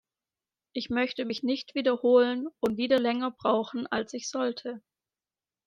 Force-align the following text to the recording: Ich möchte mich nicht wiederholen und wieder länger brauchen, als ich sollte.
Ich 0.73 0.89
möchte 0.89 1.25
mich 1.25 1.43
nicht 1.43 1.75
wiederholen 1.75 2.47
und 2.59 2.75
wieder 2.77 2.97
länger 2.99 3.29
brauchen, 3.29 3.85
als 3.85 4.13
ich 4.15 4.31
sollte. 4.31 4.81